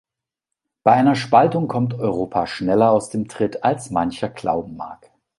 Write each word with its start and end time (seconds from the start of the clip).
Bei 0.83 0.93
einer 0.93 1.13
Spaltung 1.13 1.67
kommt 1.67 1.93
Europa 1.93 2.47
schneller 2.47 2.89
aus 2.91 3.11
dem 3.11 3.27
Tritt, 3.27 3.63
als 3.63 3.91
mancher 3.91 4.29
glauben 4.29 4.75
mag. 4.75 5.11